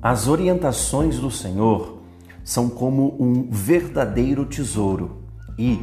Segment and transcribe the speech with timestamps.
[0.00, 1.98] As orientações do Senhor
[2.44, 5.24] são como um verdadeiro tesouro
[5.58, 5.80] e,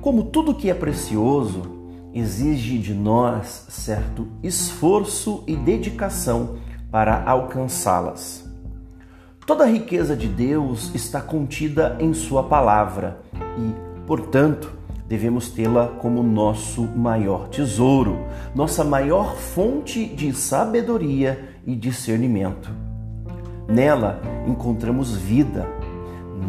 [0.00, 1.62] como tudo que é precioso,
[2.14, 6.56] exige de nós certo esforço e dedicação
[6.90, 8.48] para alcançá-las.
[9.46, 14.72] Toda a riqueza de Deus está contida em Sua palavra e, portanto,
[15.06, 18.24] devemos tê-la como nosso maior tesouro,
[18.54, 22.89] nossa maior fonte de sabedoria e discernimento.
[23.70, 25.64] Nela encontramos vida,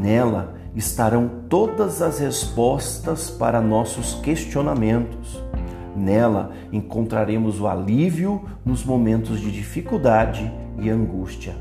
[0.01, 5.39] nela estarão todas as respostas para nossos questionamentos.
[5.95, 11.55] Nela encontraremos o alívio nos momentos de dificuldade e angústia.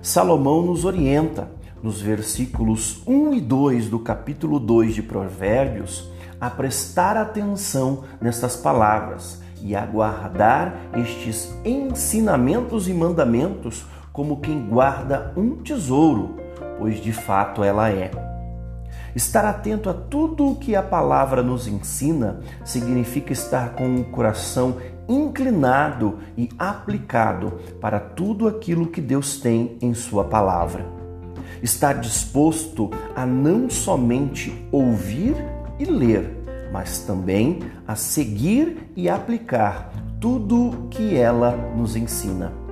[0.00, 1.50] Salomão nos orienta,
[1.82, 6.08] nos versículos 1 e 2 do capítulo 2 de Provérbios,
[6.40, 13.84] a prestar atenção nestas palavras e a guardar estes ensinamentos e mandamentos
[14.16, 16.36] como quem guarda um tesouro,
[16.78, 18.10] pois de fato ela é.
[19.14, 24.78] Estar atento a tudo o que a palavra nos ensina significa estar com o coração
[25.06, 30.86] inclinado e aplicado para tudo aquilo que Deus tem em Sua palavra.
[31.62, 35.36] Estar disposto a não somente ouvir
[35.78, 42.65] e ler, mas também a seguir e aplicar tudo que ela nos ensina.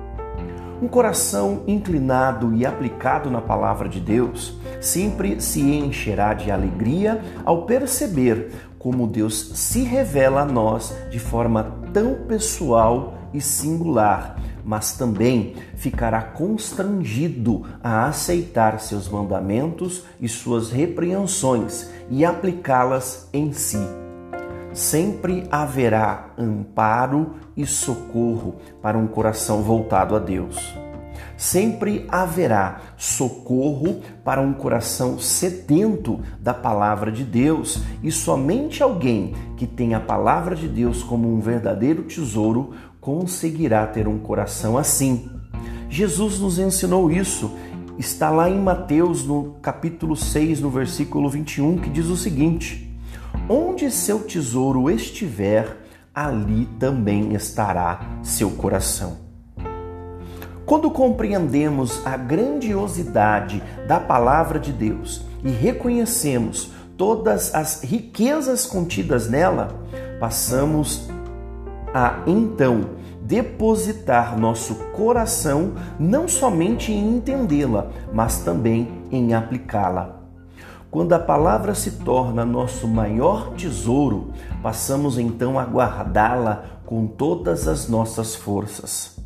[0.85, 7.65] Um coração inclinado e aplicado na palavra de Deus sempre se encherá de alegria ao
[7.65, 15.55] perceber como Deus se revela a nós de forma tão pessoal e singular, mas também
[15.75, 24.04] ficará constrangido a aceitar seus mandamentos e suas repreensões e aplicá-las em si
[24.75, 30.75] sempre haverá amparo e socorro para um coração voltado a Deus.
[31.37, 39.65] Sempre haverá socorro para um coração sedento da palavra de Deus, e somente alguém que
[39.65, 45.29] tem a palavra de Deus como um verdadeiro tesouro conseguirá ter um coração assim.
[45.89, 47.51] Jesus nos ensinou isso.
[47.97, 52.84] Está lá em Mateus, no capítulo 6, no versículo 21, que diz o seguinte:
[53.47, 55.77] Onde seu tesouro estiver,
[56.13, 59.17] ali também estará seu coração.
[60.65, 69.79] Quando compreendemos a grandiosidade da palavra de Deus e reconhecemos todas as riquezas contidas nela,
[70.19, 71.07] passamos
[71.93, 80.24] a então depositar nosso coração não somente em entendê-la, mas também em aplicá-la.
[80.95, 84.31] Quando a palavra se torna nosso maior tesouro,
[84.63, 89.17] passamos então a guardá-la com todas as nossas forças.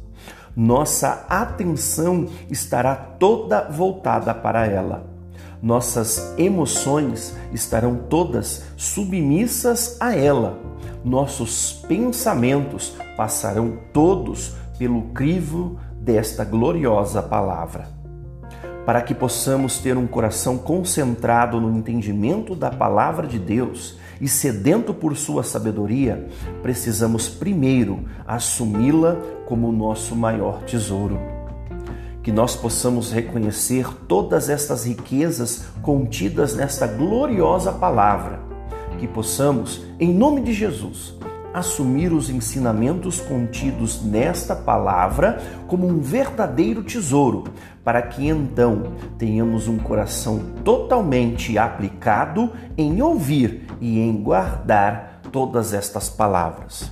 [0.56, 5.06] Nossa atenção estará toda voltada para ela.
[5.62, 10.58] Nossas emoções estarão todas submissas a ela.
[11.06, 17.99] Nossos pensamentos passarão todos pelo crivo desta gloriosa palavra
[18.86, 24.94] para que possamos ter um coração concentrado no entendimento da palavra de Deus e sedento
[24.94, 26.28] por sua sabedoria,
[26.62, 31.20] precisamos primeiro assumi-la como nosso maior tesouro.
[32.22, 38.40] Que nós possamos reconhecer todas estas riquezas contidas nesta gloriosa palavra.
[39.00, 41.18] Que possamos, em nome de Jesus,
[41.54, 45.38] assumir os ensinamentos contidos nesta palavra
[45.68, 47.46] como um verdadeiro tesouro,
[47.84, 56.10] para que então tenhamos um coração totalmente aplicado em ouvir e em guardar todas estas
[56.10, 56.92] palavras.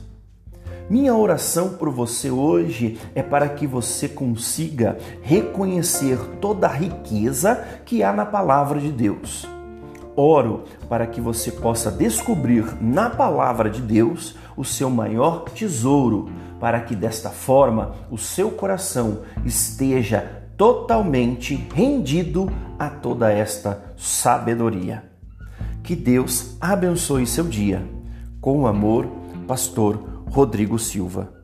[0.89, 8.01] Minha oração por você hoje é para que você consiga reconhecer toda a riqueza que
[8.01, 9.56] há na palavra de Deus
[10.17, 16.29] oro para que você possa descobrir na palavra de Deus o seu maior tesouro,
[16.59, 25.03] para que desta forma o seu coração esteja totalmente rendido a toda esta sabedoria.
[25.83, 27.87] Que Deus abençoe seu dia.
[28.41, 29.05] Com amor,
[29.47, 31.36] Pastor Rodrigo Silva.